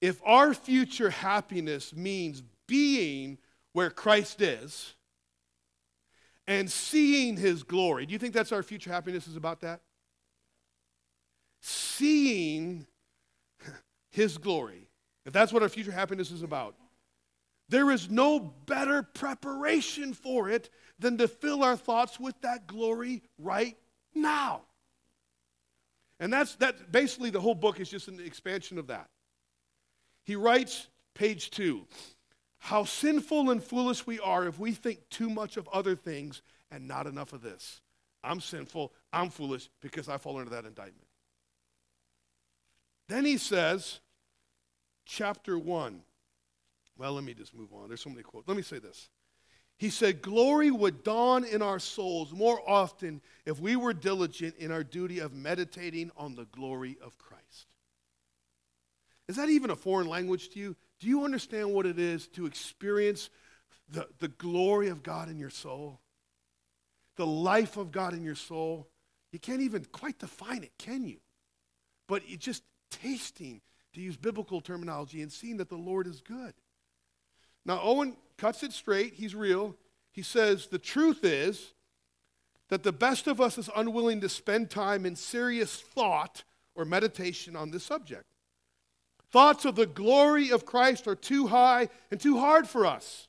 [0.01, 3.37] If our future happiness means being
[3.73, 4.95] where Christ is
[6.47, 9.81] and seeing his glory, do you think that's our future happiness is about that?
[11.67, 12.85] seeing
[14.11, 14.87] his glory,
[15.25, 16.75] if that's what our future happiness is about,
[17.69, 23.23] there is no better preparation for it than to fill our thoughts with that glory
[23.37, 23.77] right
[24.15, 24.61] now.
[26.19, 29.09] And that's that basically the whole book is just an expansion of that.
[30.23, 31.85] He writes, page two,
[32.59, 36.87] how sinful and foolish we are if we think too much of other things and
[36.87, 37.81] not enough of this.
[38.23, 41.07] I'm sinful, I'm foolish because I fall under that indictment.
[43.07, 43.99] Then he says,
[45.05, 46.01] chapter 1.
[46.97, 47.87] Well, let me just move on.
[47.87, 48.47] There's so many quotes.
[48.47, 49.09] Let me say this.
[49.77, 54.71] He said, Glory would dawn in our souls more often if we were diligent in
[54.71, 57.67] our duty of meditating on the glory of Christ.
[59.27, 60.75] Is that even a foreign language to you?
[60.99, 63.29] Do you understand what it is to experience
[63.89, 65.99] the, the glory of God in your soul?
[67.17, 68.87] The life of God in your soul?
[69.31, 71.17] You can't even quite define it, can you?
[72.07, 73.61] But it just tasting,
[73.93, 76.53] to use biblical terminology, and seeing that the Lord is good.
[77.67, 79.13] Now, Owen cuts it straight.
[79.13, 79.75] He's real.
[80.11, 81.73] He says, The truth is
[82.69, 87.55] that the best of us is unwilling to spend time in serious thought or meditation
[87.55, 88.25] on this subject.
[89.29, 93.27] Thoughts of the glory of Christ are too high and too hard for us.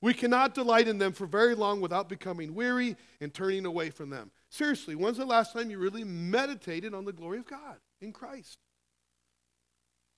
[0.00, 4.10] We cannot delight in them for very long without becoming weary and turning away from
[4.10, 4.30] them.
[4.48, 7.78] Seriously, when's the last time you really meditated on the glory of God?
[8.00, 8.58] in Christ.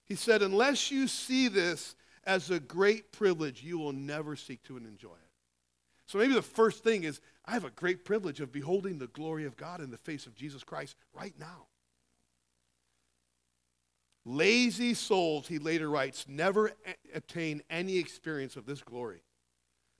[0.05, 4.76] He said, unless you see this as a great privilege, you will never seek to
[4.76, 5.30] enjoy it.
[6.06, 9.46] So maybe the first thing is I have a great privilege of beholding the glory
[9.46, 11.66] of God in the face of Jesus Christ right now.
[14.24, 16.72] Lazy souls, he later writes, never
[17.14, 19.22] attain any experience of this glory.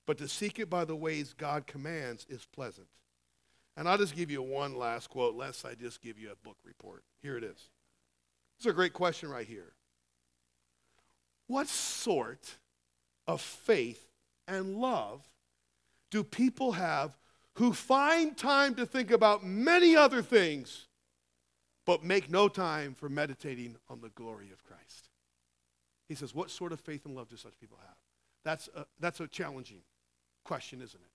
[0.07, 2.89] But to seek it by the ways God commands is pleasant.
[3.77, 6.57] And I'll just give you one last quote, lest I just give you a book
[6.65, 7.03] report.
[7.23, 7.71] Here it is.
[8.59, 9.73] Is a great question right here.
[11.51, 12.59] What sort
[13.27, 14.07] of faith
[14.47, 15.27] and love
[16.13, 17.19] do people have
[17.55, 20.87] who find time to think about many other things,
[21.85, 25.09] but make no time for meditating on the glory of Christ?
[26.09, 27.97] He says, What sort of faith and love do such people have?
[28.45, 29.81] That's a, that's a challenging
[30.45, 31.11] question, isn't it?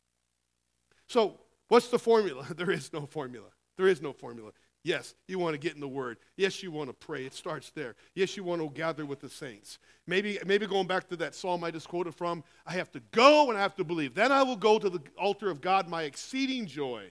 [1.08, 2.46] So, What's the formula?
[2.58, 3.48] There is no formula.
[3.78, 4.52] There is no formula.
[4.86, 6.20] Yes, you want to get in the Word.
[6.38, 7.26] Yes, you want to pray.
[7.26, 7.96] It starts there.
[8.14, 9.80] Yes, you want to gather with the saints.
[10.06, 13.50] Maybe, maybe going back to that psalm I just quoted from, I have to go
[13.50, 14.14] and I have to believe.
[14.14, 17.10] Then I will go to the altar of God, my exceeding joy.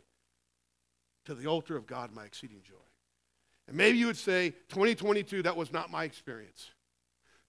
[1.24, 2.76] To the altar of God, my exceeding joy.
[3.66, 6.70] And maybe you would say, 2022, that was not my experience.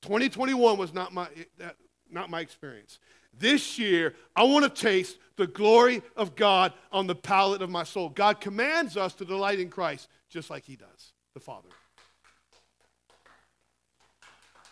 [0.02, 1.28] 2021 was not my,
[1.60, 1.76] that,
[2.10, 2.98] not my experience.
[3.38, 7.84] This year, I want to taste the glory of God on the palate of my
[7.84, 8.10] soul.
[8.10, 11.70] God commands us to delight in Christ just like He does, the Father.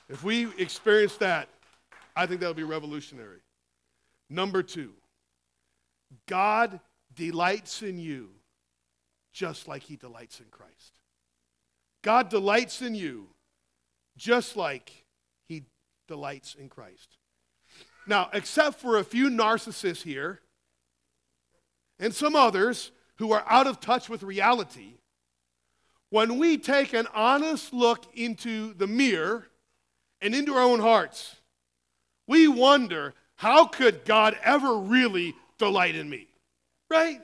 [0.09, 1.47] If we experience that,
[2.17, 3.39] I think that'll be revolutionary.
[4.29, 4.91] Number two,
[6.27, 6.81] God
[7.15, 8.31] delights in you
[9.31, 10.99] just like He delights in Christ.
[12.01, 13.27] God delights in you
[14.17, 15.05] just like
[15.47, 15.63] He
[16.09, 17.17] delights in Christ.
[18.05, 20.41] Now, except for a few narcissists here
[21.99, 24.95] and some others who are out of touch with reality,
[26.13, 29.47] when we take an honest look into the mirror
[30.21, 31.37] and into our own hearts,
[32.27, 36.27] we wonder, how could God ever really delight in me?
[36.87, 37.19] Right?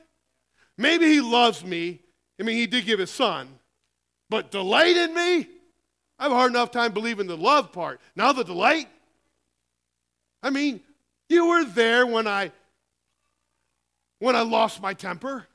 [0.76, 2.00] Maybe he loves me.
[2.40, 3.60] I mean, he did give his son,
[4.28, 5.48] but delight in me?
[6.18, 8.02] I have a hard enough time believing the love part.
[8.16, 8.90] Now the delight?
[10.42, 10.82] I mean,
[11.30, 12.52] you were there when I
[14.18, 15.46] when I lost my temper.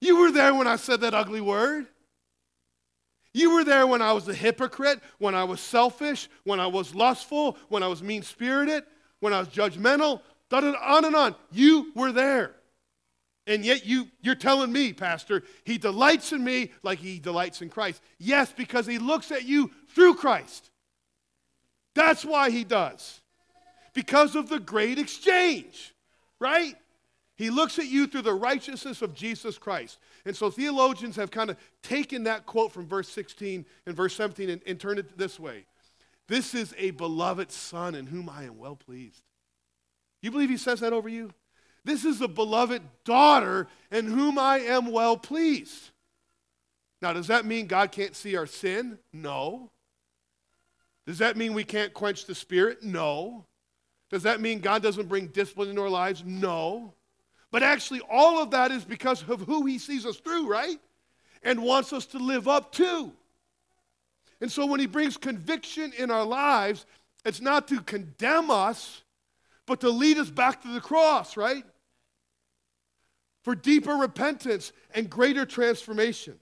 [0.00, 1.86] You were there when I said that ugly word.
[3.32, 6.94] You were there when I was a hypocrite, when I was selfish, when I was
[6.94, 8.84] lustful, when I was mean spirited,
[9.20, 11.36] when I was judgmental, on and on.
[11.52, 12.56] You were there.
[13.46, 17.68] And yet you, you're telling me, Pastor, he delights in me like he delights in
[17.68, 18.02] Christ.
[18.18, 20.70] Yes, because he looks at you through Christ.
[21.94, 23.20] That's why he does.
[23.94, 25.94] Because of the great exchange,
[26.38, 26.76] right?
[27.40, 29.98] He looks at you through the righteousness of Jesus Christ.
[30.26, 34.50] And so theologians have kind of taken that quote from verse 16 and verse 17
[34.50, 35.64] and, and turned it this way
[36.28, 39.22] This is a beloved Son in whom I am well pleased.
[40.20, 41.32] You believe he says that over you?
[41.82, 45.92] This is a beloved daughter in whom I am well pleased.
[47.00, 48.98] Now, does that mean God can't see our sin?
[49.14, 49.70] No.
[51.06, 52.82] Does that mean we can't quench the Spirit?
[52.82, 53.46] No.
[54.10, 56.22] Does that mean God doesn't bring discipline into our lives?
[56.22, 56.92] No.
[57.50, 60.78] But actually, all of that is because of who he sees us through, right?
[61.42, 63.12] And wants us to live up to.
[64.40, 66.86] And so when he brings conviction in our lives,
[67.24, 69.02] it's not to condemn us,
[69.66, 71.64] but to lead us back to the cross, right?
[73.42, 76.38] For deeper repentance and greater transformation.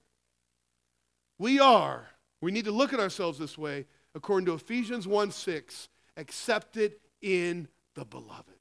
[1.38, 2.07] We are,
[2.40, 7.68] we need to look at ourselves this way, according to Ephesians 1 6, accepted in
[7.94, 8.58] the beloved.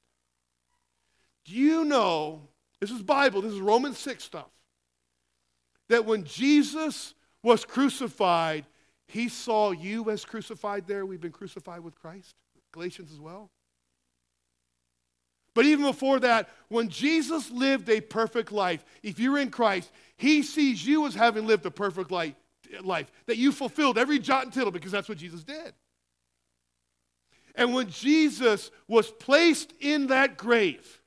[1.48, 2.42] Do you know,
[2.78, 4.50] this is Bible, this is Romans 6 stuff,
[5.88, 8.66] that when Jesus was crucified,
[9.06, 11.06] he saw you as crucified there.
[11.06, 12.34] We've been crucified with Christ.
[12.72, 13.50] Galatians as well.
[15.54, 20.42] But even before that, when Jesus lived a perfect life, if you're in Christ, he
[20.42, 22.34] sees you as having lived a perfect life,
[22.82, 25.72] life that you fulfilled every jot and tittle because that's what Jesus did.
[27.54, 30.97] And when Jesus was placed in that grave,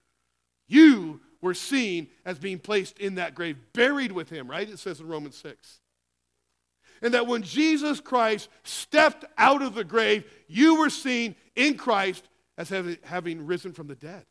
[0.72, 4.70] you were seen as being placed in that grave, buried with him, right?
[4.70, 5.80] It says in Romans 6.
[7.02, 12.28] And that when Jesus Christ stepped out of the grave, you were seen in Christ
[12.58, 12.70] as
[13.04, 14.26] having risen from the dead.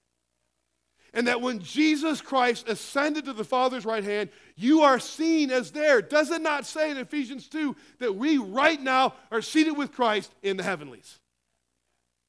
[1.13, 5.73] And that when Jesus Christ ascended to the Father's right hand, you are seen as
[5.73, 6.01] there.
[6.01, 10.33] Does it not say in Ephesians 2 that we right now are seated with Christ
[10.45, 11.19] in the heavenlies?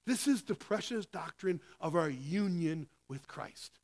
[0.07, 3.77] This is the precious doctrine of our union with Christ.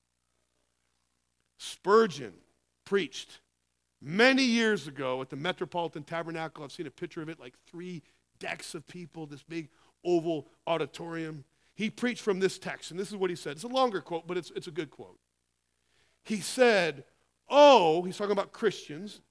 [1.58, 2.34] Spurgeon
[2.86, 3.40] preached
[4.02, 6.64] many years ago at the Metropolitan Tabernacle.
[6.64, 8.04] I've seen a picture of it, like three
[8.40, 9.70] decks of people, this big
[10.06, 11.44] oval auditorium.
[11.76, 13.54] He preached from this text, and this is what he said.
[13.54, 15.20] It's a longer quote, but it's, it's a good quote.
[16.24, 17.04] He said,
[17.50, 19.22] Oh, he's talking about Christians,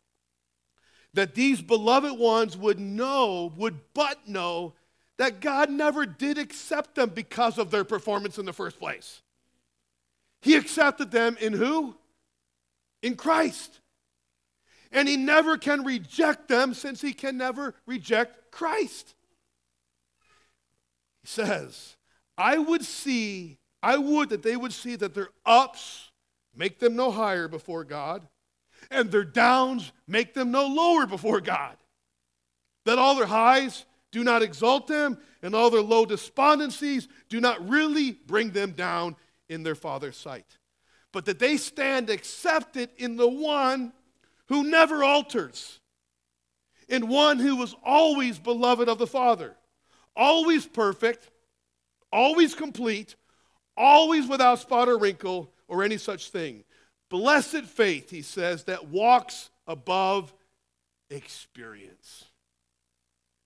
[1.13, 4.75] that these beloved ones would know, would but know,
[5.19, 9.23] that God never did accept them because of their performance in the first place.
[10.41, 11.97] He accepted them in who?
[13.03, 13.81] In Christ.
[14.93, 19.15] And he never can reject them since he can never reject Christ.
[21.23, 21.97] He says,
[22.39, 26.11] I would see, I would that they would see that their ups
[26.55, 28.27] make them no higher before God,
[28.91, 31.77] and their downs make them no lower before God.
[32.85, 37.69] That all their highs do not exalt them, and all their low despondencies do not
[37.69, 39.17] really bring them down
[39.49, 40.57] in their Father's sight
[41.17, 43.91] but that they stand accepted in the one
[44.49, 45.81] who never alters,
[46.91, 49.57] in one who was always beloved of the Father,
[50.15, 51.31] always perfect,
[52.13, 53.15] always complete,
[53.79, 56.65] always without spot or wrinkle or any such thing.
[57.09, 60.35] Blessed faith, he says, that walks above
[61.09, 62.27] experience.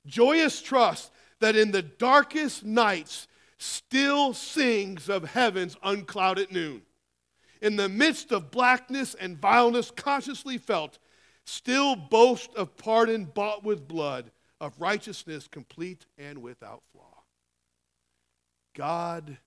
[0.06, 3.28] Joyous trust that in the darkest nights
[3.58, 6.82] still sings of heaven's unclouded noon
[7.60, 10.98] in the midst of blackness and vileness consciously felt,
[11.44, 14.30] still boast of pardon bought with blood,
[14.60, 17.22] of righteousness complete and without flaw.
[18.74, 19.38] God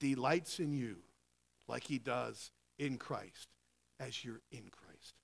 [0.00, 0.96] delights in you
[1.68, 3.48] like he does in Christ
[4.00, 5.14] as you're in Christ.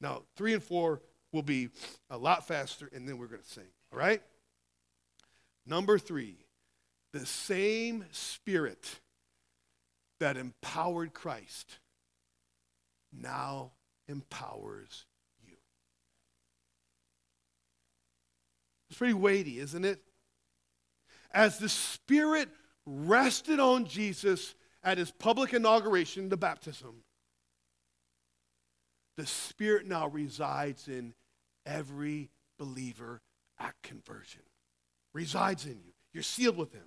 [0.00, 1.02] Now, three and four
[1.32, 1.68] will be
[2.10, 3.64] a lot faster, and then we're going to sing.
[3.92, 4.22] All right?
[5.66, 6.36] Number three,
[7.12, 9.00] the same spirit
[10.20, 11.78] that empowered Christ
[13.12, 13.72] now
[14.08, 15.06] empowers
[15.46, 15.56] you.
[18.90, 20.00] It's pretty weighty, isn't it?
[21.32, 22.48] As the Spirit
[22.86, 27.02] rested on Jesus at his public inauguration, the baptism,
[29.16, 31.12] the Spirit now resides in
[31.66, 33.20] every believer
[33.58, 34.42] at conversion.
[35.12, 35.92] Resides in you.
[36.12, 36.86] You're sealed with him.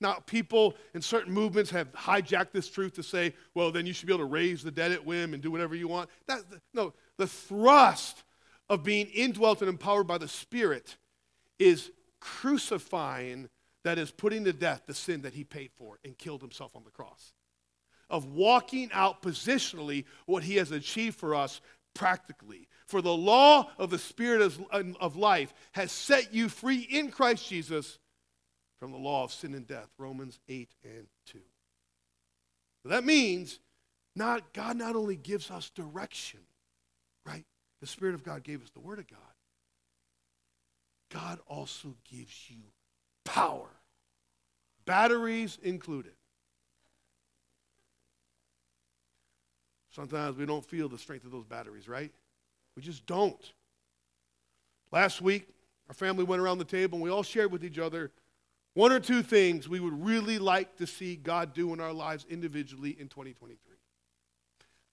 [0.00, 4.06] Now, people in certain movements have hijacked this truth to say, well, then you should
[4.06, 6.10] be able to raise the dead at whim and do whatever you want.
[6.26, 6.40] That,
[6.74, 8.22] no, the thrust
[8.68, 10.96] of being indwelt and empowered by the Spirit
[11.58, 11.90] is
[12.20, 13.48] crucifying,
[13.84, 16.84] that is, putting to death the sin that he paid for and killed himself on
[16.84, 17.32] the cross.
[18.10, 21.60] Of walking out positionally what he has achieved for us
[21.94, 22.68] practically.
[22.86, 27.98] For the law of the Spirit of life has set you free in Christ Jesus
[28.78, 29.88] from the law of sin and death.
[29.98, 31.38] Romans 8 and 2.
[32.82, 33.58] So that means
[34.14, 36.40] not, God not only gives us direction,
[37.24, 37.44] right?
[37.80, 39.18] The Spirit of God gave us the Word of God.
[41.12, 42.62] God also gives you
[43.24, 43.68] power,
[44.84, 46.12] batteries included.
[49.90, 52.12] Sometimes we don't feel the strength of those batteries, right?
[52.76, 53.52] We just don't.
[54.92, 55.48] Last week,
[55.88, 58.10] our family went around the table and we all shared with each other
[58.76, 62.26] one or two things we would really like to see God do in our lives
[62.28, 63.56] individually in 2023.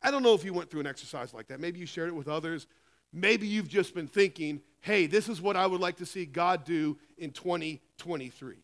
[0.02, 1.60] I don't know if you went through an exercise like that.
[1.60, 2.68] Maybe you shared it with others.
[3.12, 6.64] Maybe you've just been thinking, hey, this is what I would like to see God
[6.64, 8.56] do in 2023.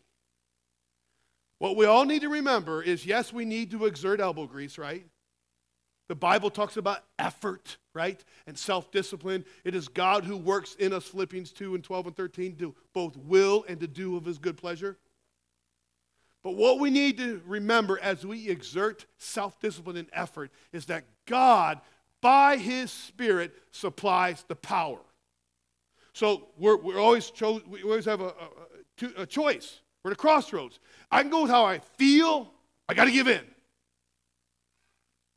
[1.58, 5.04] What we all need to remember is yes, we need to exert elbow grease, right?
[6.08, 8.24] The Bible talks about effort, right?
[8.46, 9.44] And self discipline.
[9.64, 13.18] It is God who works in us, Philippians 2 and 12 and 13, to both
[13.18, 14.96] will and to do of his good pleasure.
[16.42, 21.04] But what we need to remember as we exert self discipline and effort is that
[21.26, 21.80] God,
[22.20, 25.00] by his Spirit, supplies the power.
[26.12, 28.34] So we're, we're always cho- we always have a,
[29.18, 29.80] a, a choice.
[30.02, 30.80] We're at a crossroads.
[31.10, 32.50] I can go with how I feel,
[32.88, 33.44] I got to give in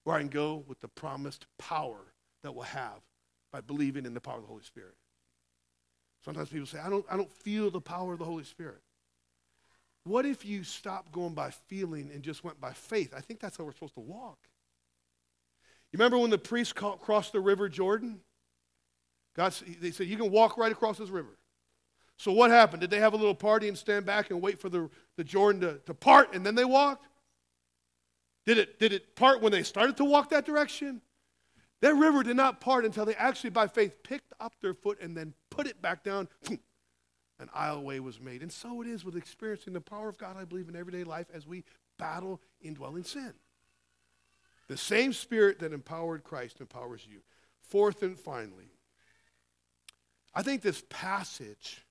[0.05, 1.99] or I can go with the promised power
[2.43, 2.99] that we'll have
[3.51, 4.95] by believing in the power of the Holy Spirit.
[6.23, 8.81] Sometimes people say, I don't, I don't feel the power of the Holy Spirit.
[10.03, 13.13] What if you stopped going by feeling and just went by faith?
[13.15, 14.37] I think that's how we're supposed to walk.
[15.91, 18.19] You remember when the priests crossed the river Jordan?
[19.35, 21.37] God, they said, You can walk right across this river.
[22.17, 22.81] So what happened?
[22.81, 25.61] Did they have a little party and stand back and wait for the, the Jordan
[25.61, 27.07] to, to part and then they walked?
[28.45, 31.01] Did it, did it part when they started to walk that direction?
[31.81, 35.15] That river did not part until they actually, by faith, picked up their foot and
[35.15, 36.27] then put it back down.
[37.43, 38.41] An aisleway was made.
[38.41, 41.27] And so it is with experiencing the power of God, I believe, in everyday life
[41.33, 41.65] as we
[41.99, 43.33] battle indwelling sin.
[44.69, 47.19] The same spirit that empowered Christ empowers you.
[47.61, 48.71] Fourth and finally,
[50.33, 51.85] I think this passage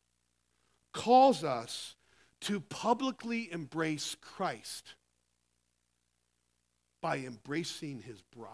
[0.92, 1.96] calls us
[2.40, 4.94] to publicly embrace Christ
[7.02, 8.48] by embracing his bride.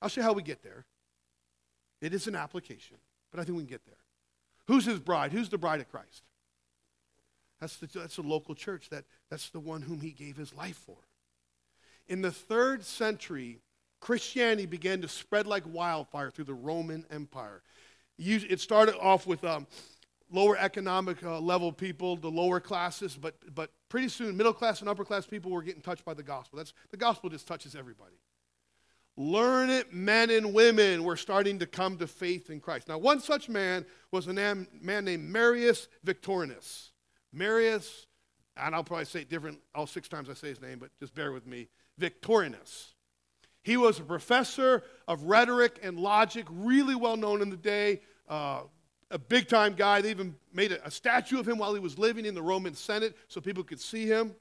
[0.00, 0.84] I'll show you how we get there.
[2.00, 2.96] It is an application,
[3.30, 4.01] but I think we can get there.
[4.68, 5.32] Who's his bride?
[5.32, 6.22] Who's the bride of Christ?
[7.60, 8.88] That's the, that's the local church.
[8.90, 10.96] That, that's the one whom he gave his life for.
[12.08, 13.60] In the third century,
[14.00, 17.62] Christianity began to spread like wildfire through the Roman Empire.
[18.18, 19.66] It started off with um,
[20.30, 24.88] lower economic uh, level people, the lower classes, but, but pretty soon middle class and
[24.88, 26.56] upper class people were getting touched by the gospel.
[26.56, 28.16] That's, the gospel just touches everybody.
[29.16, 32.88] Learned men and women were starting to come to faith in Christ.
[32.88, 36.92] Now, one such man was a man, named Marius Victorinus.
[37.32, 38.06] Marius,
[38.56, 41.14] and I'll probably say it different all six times I say his name, but just
[41.14, 41.68] bear with me.
[41.98, 42.94] Victorinus.
[43.62, 48.00] He was a professor of rhetoric and logic, really well known in the day.
[48.28, 48.62] Uh,
[49.10, 50.00] a big time guy.
[50.00, 52.74] They even made a, a, statue of him while he was living in the Roman
[52.74, 54.34] Senate so people could see him.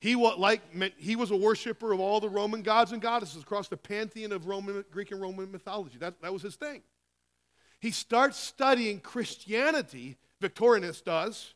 [0.00, 0.62] He was, like,
[0.96, 4.46] he was a worshiper of all the Roman gods and goddesses across the pantheon of
[4.46, 5.98] Roman, Greek and Roman mythology.
[5.98, 6.82] That, that was his thing.
[7.80, 11.54] He starts studying Christianity, Victorinus does.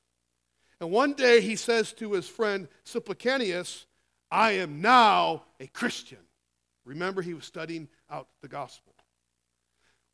[0.81, 3.87] And one day he says to his friend Simplicianus,
[4.31, 6.19] I am now a Christian.
[6.85, 8.93] Remember, he was studying out the gospel.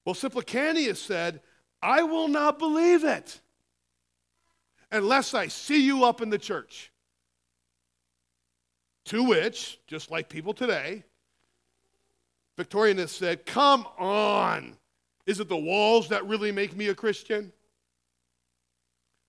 [0.04, 1.40] Well, Simplicianus said,
[1.80, 3.40] I will not believe it
[4.90, 6.92] unless I see you up in the church.
[9.08, 11.02] To which, just like people today,
[12.58, 14.76] Victorinus said, Come on.
[15.24, 17.52] Is it the walls that really make me a Christian?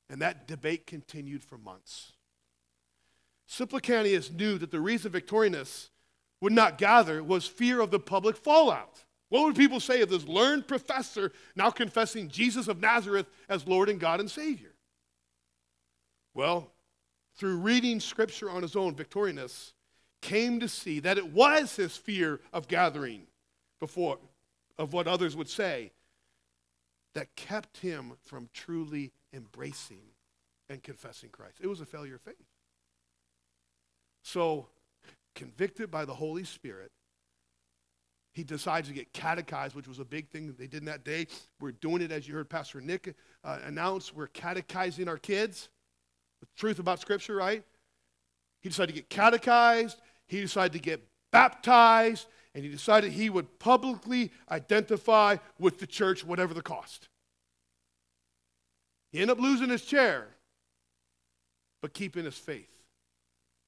[0.10, 2.14] And that debate continued for months.
[3.50, 5.92] Simplicianus knew that the reason Victorinus
[6.42, 9.06] would not gather was fear of the public fallout.
[9.30, 13.88] What would people say of this learned professor now confessing Jesus of Nazareth as Lord
[13.88, 14.74] and God and Savior?
[16.34, 16.72] Well,
[17.40, 19.74] through reading scripture on his own, Victorinus
[20.22, 23.28] came to see that it was his fear of gathering
[23.80, 24.18] before
[24.78, 25.94] of what others would say
[27.16, 30.02] that kept him from truly embracing
[30.70, 31.56] and confessing Christ.
[31.62, 32.36] It was a failure of faith.
[34.22, 34.68] So,
[35.34, 36.92] convicted by the Holy Spirit,
[38.34, 41.28] he decides to get catechized, which was a big thing they did in that day.
[41.60, 43.16] We're doing it as you heard Pastor Nick
[43.46, 44.14] uh, announce.
[44.14, 45.70] We're catechizing our kids.
[46.42, 47.64] The truth about Scripture, right?
[48.62, 50.00] He decided to get catechized.
[50.28, 52.28] He decided to get baptized.
[52.56, 57.10] And he decided he would publicly identify with the church, whatever the cost.
[59.12, 60.28] He ended up losing his chair,
[61.82, 62.76] but keeping his faith,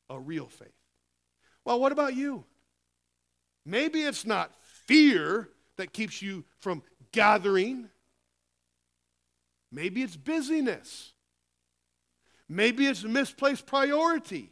[0.09, 0.69] a real faith.
[1.65, 2.43] Well, what about you?
[3.65, 4.53] Maybe it's not
[4.87, 7.89] fear that keeps you from gathering.
[9.71, 11.13] Maybe it's busyness.
[12.51, 14.51] Maybe it's a misplaced priority.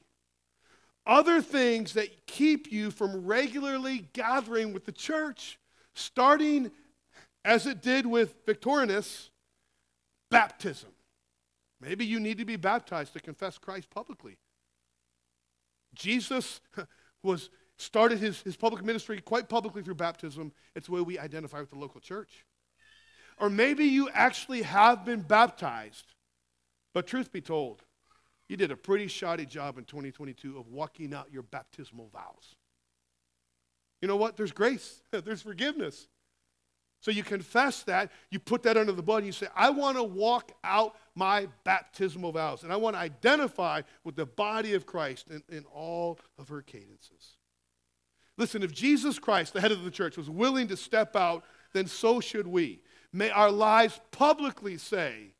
[1.05, 5.59] Other things that keep you from regularly gathering with the church,
[5.93, 6.71] starting
[7.43, 9.31] as it did with Victorinus,
[10.31, 10.91] baptism.
[11.81, 14.37] Maybe you need to be baptized to confess Christ publicly.
[15.93, 16.61] Jesus
[17.23, 20.53] was started his, his public ministry quite publicly through baptism.
[20.73, 22.45] It's the way we identify with the local church.
[23.37, 26.13] Or maybe you actually have been baptized,
[26.93, 27.83] but truth be told,
[28.49, 32.55] you did a pretty shoddy job in 2022 of walking out your baptismal vows.
[34.01, 34.35] You know what?
[34.35, 36.07] There's grace, there's forgiveness.
[37.01, 39.95] So you confess that, you put that under the blood, and you say, I want
[39.95, 44.85] to walk out my baptismal vows, and I want to identify with the body of
[44.85, 47.37] Christ in, in all of her cadences.
[48.37, 51.87] Listen, if Jesus Christ, the head of the church, was willing to step out, then
[51.87, 52.81] so should we.
[53.13, 55.35] May our lives publicly say,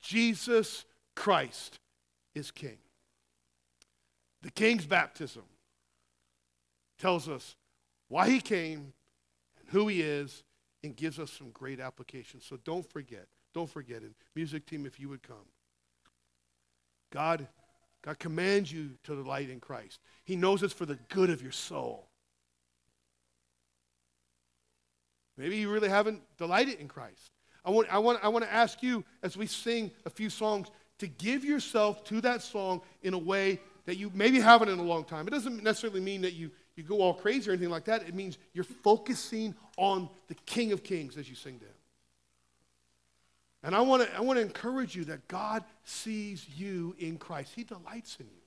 [0.00, 0.84] Jesus
[1.16, 1.79] Christ
[2.34, 2.78] is King.
[4.42, 5.42] The King's baptism
[6.98, 7.56] tells us
[8.08, 8.92] why he came
[9.58, 10.42] and who he is
[10.82, 12.44] and gives us some great applications.
[12.44, 14.12] So don't forget, don't forget it.
[14.34, 15.36] Music team, if you would come.
[17.12, 17.46] God,
[18.02, 20.00] God commands you to delight in Christ.
[20.24, 22.08] He knows it's for the good of your soul.
[25.36, 27.32] Maybe you really haven't delighted in Christ.
[27.64, 30.68] I want, I, want, I want to ask you as we sing a few songs
[31.00, 34.82] to give yourself to that song in a way that you maybe haven't in a
[34.82, 35.26] long time.
[35.26, 38.02] It doesn't necessarily mean that you, you go all crazy or anything like that.
[38.02, 41.72] It means you're focusing on the King of Kings as you sing to Him.
[43.62, 47.52] And I want to I want to encourage you that God sees you in Christ.
[47.54, 48.40] He delights in you.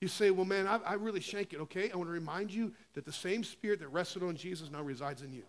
[0.00, 1.60] You say, well, man, I, I really shank it.
[1.60, 4.82] Okay, I want to remind you that the same spirit that rested on Jesus now
[4.82, 5.44] resides in you.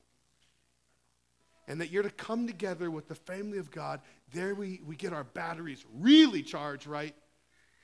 [1.67, 3.99] And that you're to come together with the family of God.
[4.33, 7.13] There we, we get our batteries really charged, right?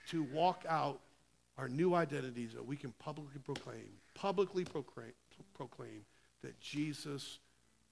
[0.10, 1.02] To walk out
[1.58, 5.14] our new identities that we can publicly proclaim, publicly proclaim,
[5.54, 6.06] proclaim
[6.42, 7.40] that Jesus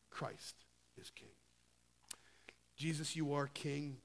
[0.09, 0.55] Christ
[0.99, 1.29] is King.
[2.75, 3.97] Jesus, you are King.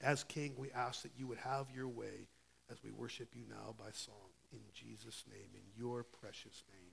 [0.00, 2.28] As King, we ask that you would have your way
[2.70, 4.14] as we worship you now by song.
[4.52, 6.80] In Jesus' name, in your precious name.